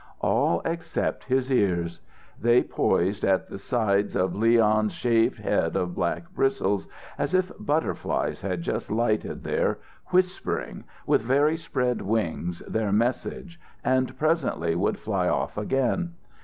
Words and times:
All 0.19 0.63
except 0.65 1.25
his 1.25 1.51
ears. 1.51 2.01
They 2.41 2.63
poised 2.63 3.23
at 3.23 3.49
the 3.49 3.59
sides 3.59 4.15
of 4.15 4.33
Leon's 4.35 4.93
shaved 4.93 5.37
head 5.37 5.75
of 5.75 5.93
black 5.93 6.31
bristles, 6.33 6.87
as 7.19 7.35
if 7.35 7.51
butterflies 7.59 8.41
had 8.41 8.63
just 8.63 8.89
lighted 8.89 9.43
there, 9.43 9.77
whispering, 10.07 10.85
with 11.05 11.21
very 11.21 11.55
spread 11.55 12.01
wings, 12.01 12.63
their 12.67 12.91
message, 12.91 13.59
and 13.83 14.17
presently 14.17 14.73
would 14.73 14.97
fly 14.97 15.29
off 15.29 15.55
again. 15.55 16.13